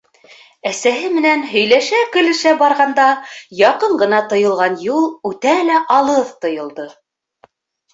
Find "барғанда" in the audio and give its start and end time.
2.63-3.07